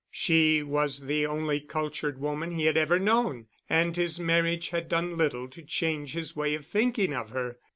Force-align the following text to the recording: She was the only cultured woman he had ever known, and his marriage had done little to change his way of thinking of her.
She 0.09 0.63
was 0.63 1.01
the 1.05 1.27
only 1.27 1.59
cultured 1.59 2.19
woman 2.19 2.53
he 2.55 2.65
had 2.65 2.75
ever 2.75 2.97
known, 2.97 3.45
and 3.69 3.95
his 3.95 4.19
marriage 4.19 4.69
had 4.69 4.89
done 4.89 5.15
little 5.15 5.47
to 5.49 5.61
change 5.61 6.13
his 6.13 6.35
way 6.35 6.55
of 6.55 6.65
thinking 6.65 7.13
of 7.13 7.29
her. 7.29 7.59